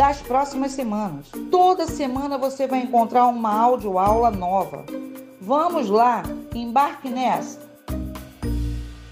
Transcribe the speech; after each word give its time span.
das 0.00 0.22
próximas 0.22 0.72
semanas. 0.72 1.26
Toda 1.50 1.86
semana 1.86 2.38
você 2.38 2.66
vai 2.66 2.80
encontrar 2.80 3.26
uma 3.26 3.52
aula 3.52 4.30
nova. 4.30 4.86
Vamos 5.38 5.90
lá, 5.90 6.22
embarque 6.54 7.10
nessa! 7.10 7.60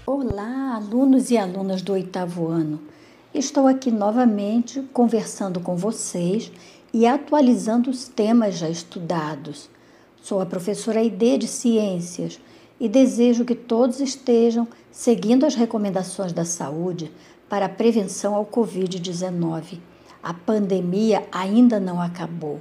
Olá, 0.03 0.77
alunos 0.77 1.29
e 1.29 1.37
alunas 1.37 1.83
do 1.83 1.93
oitavo 1.93 2.47
ano. 2.47 2.81
Estou 3.31 3.67
aqui 3.67 3.91
novamente 3.91 4.81
conversando 4.91 5.59
com 5.59 5.75
vocês 5.75 6.51
e 6.91 7.05
atualizando 7.05 7.91
os 7.91 8.07
temas 8.07 8.57
já 8.57 8.67
estudados. 8.67 9.69
Sou 10.23 10.41
a 10.41 10.45
professora 10.47 11.01
Aide 11.01 11.37
de 11.37 11.47
Ciências 11.47 12.39
e 12.79 12.89
desejo 12.89 13.45
que 13.45 13.53
todos 13.53 13.99
estejam 13.99 14.67
seguindo 14.91 15.45
as 15.45 15.53
recomendações 15.53 16.33
da 16.33 16.45
saúde 16.45 17.11
para 17.47 17.67
a 17.67 17.69
prevenção 17.69 18.33
ao 18.33 18.43
Covid-19 18.43 19.81
a 20.21 20.33
pandemia 20.33 21.27
ainda 21.31 21.79
não 21.79 22.01
acabou. 22.01 22.59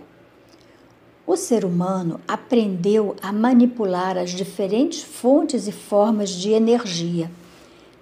O 1.27 1.37
ser 1.37 1.65
humano 1.65 2.21
aprendeu 2.27 3.15
a 3.21 3.33
manipular 3.33 4.17
as 4.17 4.31
diferentes 4.31 5.03
fontes 5.03 5.69
e 5.69 5.73
formas 5.73 6.31
de 6.31 6.53
energia. 6.53 7.31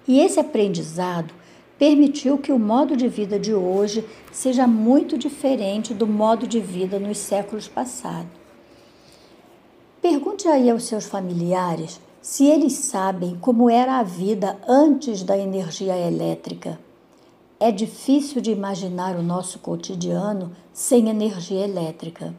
E 0.07 0.19
esse 0.19 0.39
aprendizado 0.39 1.33
permitiu 1.77 2.37
que 2.37 2.51
o 2.51 2.57
modo 2.57 2.95
de 2.95 3.07
vida 3.07 3.37
de 3.37 3.53
hoje 3.53 4.05
seja 4.31 4.65
muito 4.65 5.17
diferente 5.17 5.93
do 5.93 6.07
modo 6.07 6.47
de 6.47 6.59
vida 6.59 6.97
nos 6.99 7.17
séculos 7.17 7.67
passados. 7.67 8.31
Pergunte 10.01 10.47
aí 10.47 10.69
aos 10.69 10.83
seus 10.83 11.05
familiares 11.05 11.99
se 12.21 12.45
eles 12.45 12.73
sabem 12.73 13.37
como 13.41 13.69
era 13.69 13.99
a 13.99 14.03
vida 14.03 14.57
antes 14.67 15.23
da 15.23 15.37
energia 15.37 15.97
elétrica. 15.97 16.79
É 17.59 17.71
difícil 17.71 18.39
de 18.39 18.51
imaginar 18.51 19.15
o 19.15 19.23
nosso 19.23 19.57
cotidiano 19.57 20.51
sem 20.71 21.09
energia 21.09 21.63
elétrica. 21.63 22.35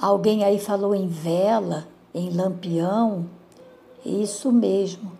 Alguém 0.00 0.42
aí 0.42 0.58
falou 0.58 0.96
em 0.96 1.06
vela, 1.06 1.86
em 2.12 2.28
lampião. 2.30 3.26
Isso 4.04 4.50
mesmo. 4.50 5.12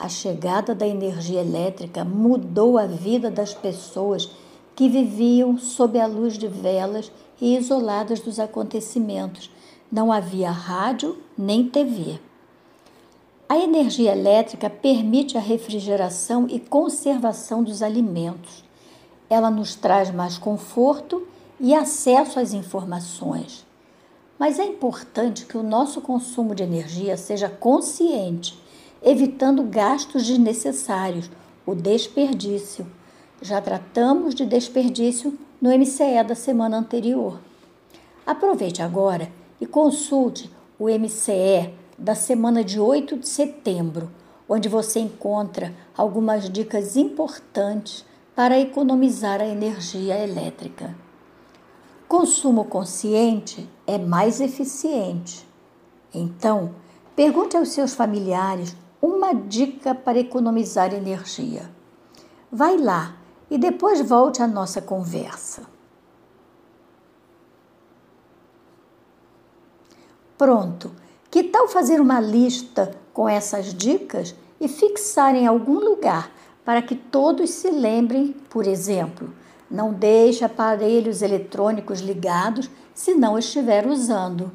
A 0.00 0.08
chegada 0.08 0.74
da 0.74 0.86
energia 0.86 1.42
elétrica 1.42 2.06
mudou 2.06 2.78
a 2.78 2.86
vida 2.86 3.30
das 3.30 3.52
pessoas 3.52 4.30
que 4.74 4.88
viviam 4.88 5.58
sob 5.58 6.00
a 6.00 6.06
luz 6.06 6.38
de 6.38 6.48
velas 6.48 7.12
e 7.38 7.54
isoladas 7.54 8.20
dos 8.20 8.40
acontecimentos. 8.40 9.50
Não 9.90 10.10
havia 10.10 10.50
rádio 10.50 11.18
nem 11.36 11.68
TV. 11.68 12.18
A 13.52 13.58
energia 13.58 14.12
elétrica 14.12 14.70
permite 14.70 15.36
a 15.36 15.40
refrigeração 15.42 16.46
e 16.48 16.58
conservação 16.58 17.62
dos 17.62 17.82
alimentos. 17.82 18.64
Ela 19.28 19.50
nos 19.50 19.74
traz 19.74 20.10
mais 20.10 20.38
conforto 20.38 21.28
e 21.60 21.74
acesso 21.74 22.40
às 22.40 22.54
informações. 22.54 23.66
Mas 24.38 24.58
é 24.58 24.64
importante 24.64 25.44
que 25.44 25.58
o 25.58 25.62
nosso 25.62 26.00
consumo 26.00 26.54
de 26.54 26.62
energia 26.62 27.14
seja 27.18 27.50
consciente, 27.50 28.58
evitando 29.02 29.62
gastos 29.64 30.26
desnecessários, 30.26 31.30
o 31.66 31.74
desperdício. 31.74 32.86
Já 33.42 33.60
tratamos 33.60 34.34
de 34.34 34.46
desperdício 34.46 35.38
no 35.60 35.68
MCE 35.68 36.24
da 36.26 36.34
semana 36.34 36.78
anterior. 36.78 37.38
Aproveite 38.26 38.80
agora 38.80 39.30
e 39.60 39.66
consulte 39.66 40.50
o 40.78 40.86
MCE 40.86 41.81
da 41.98 42.14
semana 42.14 42.64
de 42.64 42.80
8 42.80 43.18
de 43.18 43.28
setembro, 43.28 44.10
onde 44.48 44.68
você 44.68 45.00
encontra 45.00 45.74
algumas 45.96 46.48
dicas 46.50 46.96
importantes 46.96 48.04
para 48.34 48.58
economizar 48.58 49.40
a 49.40 49.46
energia 49.46 50.18
elétrica. 50.18 50.94
Consumo 52.08 52.64
consciente 52.64 53.68
é 53.86 53.98
mais 53.98 54.40
eficiente. 54.40 55.46
Então, 56.12 56.74
pergunte 57.16 57.56
aos 57.56 57.70
seus 57.70 57.94
familiares 57.94 58.76
uma 59.00 59.32
dica 59.32 59.94
para 59.94 60.18
economizar 60.18 60.92
energia. 60.94 61.70
Vai 62.50 62.76
lá 62.76 63.16
e 63.50 63.58
depois 63.58 64.00
volte 64.00 64.42
à 64.42 64.46
nossa 64.46 64.80
conversa. 64.80 65.62
Pronto! 70.38 71.01
Que 71.32 71.42
tal 71.42 71.66
fazer 71.66 71.98
uma 71.98 72.20
lista 72.20 72.94
com 73.10 73.26
essas 73.26 73.72
dicas 73.72 74.34
e 74.60 74.68
fixar 74.68 75.34
em 75.34 75.46
algum 75.46 75.80
lugar 75.80 76.30
para 76.62 76.82
que 76.82 76.94
todos 76.94 77.48
se 77.48 77.70
lembrem, 77.70 78.36
por 78.50 78.66
exemplo, 78.66 79.32
não 79.70 79.94
deixe 79.94 80.44
aparelhos 80.44 81.22
eletrônicos 81.22 82.00
ligados 82.00 82.68
se 82.94 83.14
não 83.14 83.38
estiver 83.38 83.86
usando. 83.86 84.52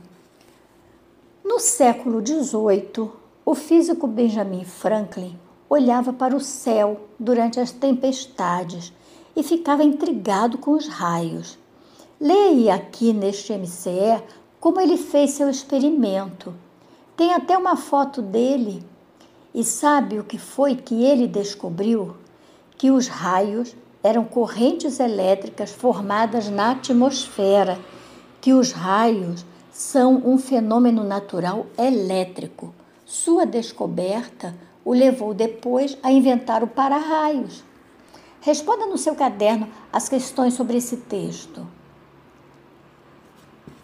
No 1.43 1.59
século 1.59 2.23
XVIII, 2.23 3.09
o 3.43 3.55
físico 3.55 4.05
Benjamin 4.05 4.63
Franklin 4.63 5.35
olhava 5.67 6.13
para 6.13 6.35
o 6.35 6.39
céu 6.39 7.07
durante 7.19 7.59
as 7.59 7.71
tempestades 7.71 8.93
e 9.35 9.41
ficava 9.41 9.83
intrigado 9.83 10.59
com 10.59 10.73
os 10.73 10.87
raios. 10.87 11.57
Leia 12.21 12.75
aqui 12.75 13.13
neste 13.13 13.51
MCE 13.51 14.21
como 14.59 14.79
ele 14.79 14.95
fez 14.95 15.31
seu 15.31 15.49
experimento 15.49 16.53
tem 17.17 17.33
até 17.33 17.57
uma 17.57 17.75
foto 17.75 18.21
dele. 18.21 18.85
E 19.53 19.63
sabe 19.63 20.19
o 20.19 20.23
que 20.23 20.37
foi 20.37 20.75
que 20.75 21.03
ele 21.03 21.27
descobriu? 21.27 22.15
Que 22.77 22.91
os 22.91 23.07
raios 23.07 23.75
eram 24.03 24.23
correntes 24.23 24.99
elétricas 24.99 25.71
formadas 25.71 26.47
na 26.47 26.71
atmosfera, 26.71 27.79
que 28.39 28.53
os 28.53 28.71
raios 28.71 29.43
são 29.71 30.21
um 30.23 30.37
fenômeno 30.37 31.03
natural 31.03 31.65
elétrico. 31.75 32.73
Sua 33.03 33.45
descoberta 33.45 34.55
o 34.85 34.93
levou 34.93 35.33
depois 35.33 35.97
a 36.03 36.11
inventar 36.11 36.63
o 36.63 36.67
para-raios. 36.67 37.63
Responda 38.41 38.85
no 38.85 38.97
seu 38.97 39.15
caderno 39.15 39.67
as 39.91 40.07
questões 40.07 40.53
sobre 40.53 40.77
esse 40.77 40.97
texto. 40.97 41.67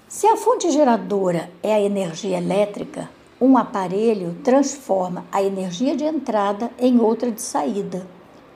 Se 0.07 0.27
a 0.27 0.37
fonte 0.37 0.69
geradora 0.69 1.49
é 1.63 1.73
a 1.73 1.81
energia 1.81 2.37
elétrica, 2.37 3.09
um 3.43 3.57
aparelho 3.57 4.37
transforma 4.41 5.25
a 5.29 5.43
energia 5.43 5.97
de 5.97 6.05
entrada 6.05 6.71
em 6.79 6.97
outra 6.97 7.29
de 7.29 7.41
saída. 7.41 8.07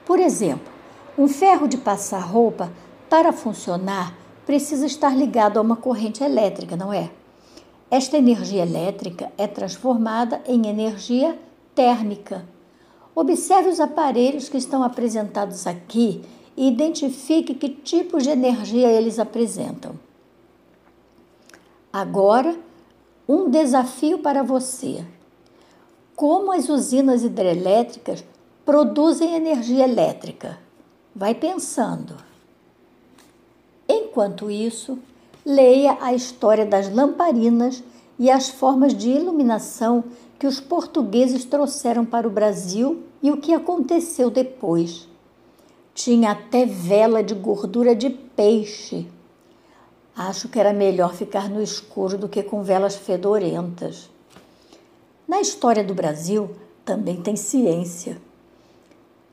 Por 0.06 0.18
exemplo, 0.18 0.72
um 1.18 1.28
ferro 1.28 1.68
de 1.68 1.76
passar 1.76 2.20
roupa, 2.20 2.72
para 3.10 3.30
funcionar, 3.30 4.16
precisa 4.46 4.86
estar 4.86 5.14
ligado 5.14 5.58
a 5.58 5.60
uma 5.60 5.76
corrente 5.76 6.24
elétrica, 6.24 6.74
não 6.74 6.90
é? 6.90 7.10
Esta 7.90 8.16
energia 8.16 8.62
elétrica 8.62 9.30
é 9.36 9.46
transformada 9.46 10.40
em 10.46 10.66
energia 10.66 11.38
térmica. 11.74 12.46
Observe 13.14 13.68
os 13.68 13.80
aparelhos 13.80 14.48
que 14.48 14.56
estão 14.56 14.82
apresentados 14.82 15.66
aqui 15.66 16.22
e 16.56 16.66
identifique 16.66 17.52
que 17.52 17.68
tipos 17.68 18.22
de 18.22 18.30
energia 18.30 18.90
eles 18.90 19.18
apresentam. 19.18 19.92
Agora, 21.92 22.56
um 23.28 23.50
desafio 23.50 24.20
para 24.20 24.42
você. 24.42 25.04
Como 26.16 26.50
as 26.50 26.70
usinas 26.70 27.22
hidrelétricas 27.22 28.24
produzem 28.64 29.34
energia 29.34 29.84
elétrica? 29.84 30.58
Vai 31.14 31.34
pensando. 31.34 32.16
Enquanto 33.86 34.50
isso, 34.50 34.98
leia 35.44 35.98
a 36.00 36.14
história 36.14 36.64
das 36.64 36.90
lamparinas 36.90 37.84
e 38.18 38.30
as 38.30 38.48
formas 38.48 38.94
de 38.94 39.10
iluminação 39.10 40.04
que 40.38 40.46
os 40.46 40.58
portugueses 40.58 41.44
trouxeram 41.44 42.06
para 42.06 42.26
o 42.26 42.30
Brasil 42.30 43.02
e 43.22 43.30
o 43.30 43.36
que 43.36 43.52
aconteceu 43.52 44.30
depois. 44.30 45.06
Tinha 45.94 46.30
até 46.30 46.64
vela 46.64 47.22
de 47.22 47.34
gordura 47.34 47.94
de 47.94 48.08
peixe. 48.08 49.06
Acho 50.18 50.48
que 50.48 50.58
era 50.58 50.72
melhor 50.72 51.14
ficar 51.14 51.48
no 51.48 51.62
escuro 51.62 52.18
do 52.18 52.28
que 52.28 52.42
com 52.42 52.60
velas 52.64 52.96
fedorentas. 52.96 54.10
Na 55.28 55.40
história 55.40 55.84
do 55.84 55.94
Brasil 55.94 56.56
também 56.84 57.22
tem 57.22 57.36
ciência. 57.36 58.20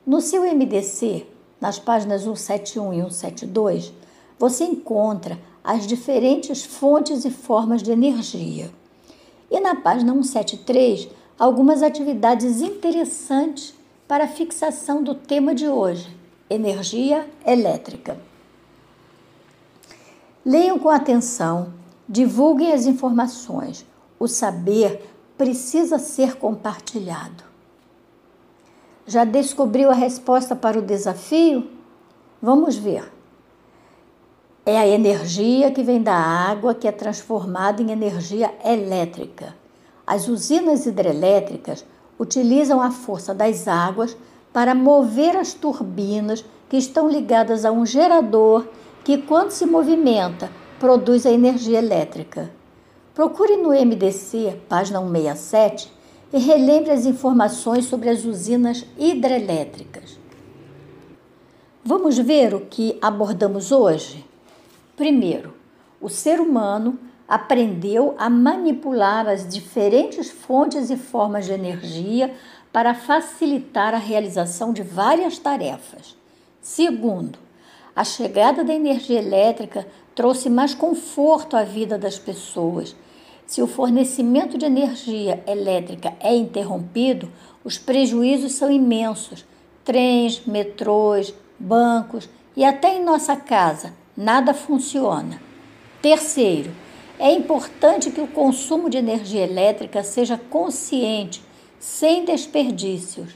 No 0.06 0.20
seu 0.20 0.42
MDC, 0.42 1.26
nas 1.60 1.80
páginas 1.80 2.22
171 2.22 2.92
e 2.92 2.96
172, 2.98 3.92
você 4.38 4.62
encontra 4.62 5.36
as 5.64 5.88
diferentes 5.88 6.64
fontes 6.64 7.24
e 7.24 7.32
formas 7.32 7.82
de 7.82 7.90
energia. 7.90 8.70
E 9.50 9.58
na 9.58 9.74
página 9.74 10.12
173, 10.12 11.08
algumas 11.36 11.82
atividades 11.82 12.60
interessantes 12.60 13.74
para 14.06 14.22
a 14.22 14.28
fixação 14.28 15.02
do 15.02 15.16
tema 15.16 15.52
de 15.52 15.66
hoje: 15.66 16.16
energia 16.48 17.28
elétrica. 17.44 18.16
Leiam 20.48 20.78
com 20.78 20.88
atenção, 20.88 21.72
divulguem 22.08 22.72
as 22.72 22.86
informações. 22.86 23.84
O 24.16 24.28
saber 24.28 25.04
precisa 25.36 25.98
ser 25.98 26.36
compartilhado. 26.36 27.42
Já 29.04 29.24
descobriu 29.24 29.90
a 29.90 29.94
resposta 29.94 30.54
para 30.54 30.78
o 30.78 30.82
desafio? 30.82 31.68
Vamos 32.40 32.76
ver. 32.76 33.12
É 34.64 34.78
a 34.78 34.86
energia 34.86 35.72
que 35.72 35.82
vem 35.82 36.00
da 36.00 36.14
água 36.14 36.76
que 36.76 36.86
é 36.86 36.92
transformada 36.92 37.82
em 37.82 37.90
energia 37.90 38.54
elétrica. 38.64 39.52
As 40.06 40.28
usinas 40.28 40.86
hidrelétricas 40.86 41.84
utilizam 42.20 42.80
a 42.80 42.92
força 42.92 43.34
das 43.34 43.66
águas 43.66 44.16
para 44.52 44.76
mover 44.76 45.36
as 45.36 45.52
turbinas 45.54 46.44
que 46.68 46.76
estão 46.76 47.08
ligadas 47.08 47.64
a 47.64 47.72
um 47.72 47.84
gerador 47.84 48.64
que, 49.06 49.18
quando 49.18 49.52
se 49.52 49.64
movimenta, 49.64 50.50
produz 50.80 51.24
a 51.26 51.30
energia 51.30 51.78
elétrica. 51.78 52.50
Procure 53.14 53.56
no 53.56 53.68
MDC, 53.68 54.62
página 54.68 54.98
167, 54.98 55.92
e 56.32 56.38
relembre 56.38 56.90
as 56.90 57.06
informações 57.06 57.84
sobre 57.84 58.10
as 58.10 58.24
usinas 58.24 58.84
hidrelétricas. 58.98 60.18
Vamos 61.84 62.18
ver 62.18 62.52
o 62.52 62.62
que 62.62 62.98
abordamos 63.00 63.70
hoje? 63.70 64.26
Primeiro, 64.96 65.54
o 66.00 66.08
ser 66.08 66.40
humano 66.40 66.98
aprendeu 67.28 68.16
a 68.18 68.28
manipular 68.28 69.28
as 69.28 69.46
diferentes 69.46 70.30
fontes 70.30 70.90
e 70.90 70.96
formas 70.96 71.46
de 71.46 71.52
energia 71.52 72.34
para 72.72 72.92
facilitar 72.92 73.94
a 73.94 73.98
realização 73.98 74.72
de 74.72 74.82
várias 74.82 75.38
tarefas. 75.38 76.16
Segundo, 76.60 77.45
a 77.96 78.04
chegada 78.04 78.62
da 78.62 78.74
energia 78.74 79.18
elétrica 79.18 79.86
trouxe 80.14 80.50
mais 80.50 80.74
conforto 80.74 81.56
à 81.56 81.62
vida 81.64 81.96
das 81.96 82.18
pessoas. 82.18 82.94
Se 83.46 83.62
o 83.62 83.66
fornecimento 83.66 84.58
de 84.58 84.66
energia 84.66 85.42
elétrica 85.46 86.12
é 86.20 86.36
interrompido, 86.36 87.32
os 87.64 87.78
prejuízos 87.78 88.52
são 88.52 88.70
imensos. 88.70 89.46
Trens, 89.82 90.42
metrôs, 90.46 91.32
bancos 91.58 92.28
e 92.54 92.64
até 92.64 92.96
em 92.96 93.02
nossa 93.04 93.34
casa 93.34 93.94
nada 94.14 94.52
funciona. 94.52 95.40
Terceiro, 96.02 96.70
é 97.18 97.32
importante 97.32 98.10
que 98.10 98.20
o 98.20 98.26
consumo 98.26 98.90
de 98.90 98.98
energia 98.98 99.42
elétrica 99.42 100.02
seja 100.02 100.36
consciente, 100.36 101.42
sem 101.78 102.26
desperdícios. 102.26 103.30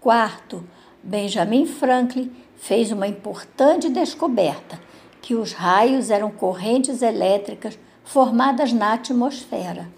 Quarto, 0.00 0.62
Benjamin 1.02 1.64
Franklin 1.64 2.30
fez 2.58 2.92
uma 2.92 3.06
importante 3.06 3.88
descoberta: 3.88 4.78
que 5.22 5.34
os 5.34 5.52
raios 5.52 6.10
eram 6.10 6.30
correntes 6.30 7.00
elétricas 7.00 7.78
formadas 8.04 8.72
na 8.72 8.92
atmosfera. 8.92 9.88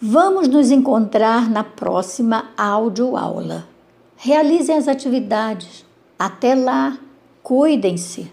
Vamos 0.00 0.48
nos 0.48 0.70
encontrar 0.70 1.48
na 1.48 1.62
próxima 1.62 2.50
audioaula. 2.56 3.68
Realizem 4.16 4.76
as 4.76 4.88
atividades. 4.88 5.84
Até 6.18 6.54
lá! 6.54 6.98
Cuidem-se! 7.42 8.30